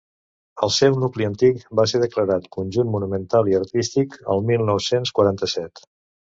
El 0.67 0.71
seu 0.75 0.95
nucli 1.03 1.27
antic 1.27 1.59
va 1.81 1.85
ser 1.91 2.01
declarat 2.05 2.49
Conjunt 2.57 2.91
Monumental 2.95 3.53
i 3.53 3.57
Artístic 3.61 4.19
el 4.37 4.45
mil 4.51 4.67
nou-cents 4.73 5.17
quaranta-set. 5.21 5.89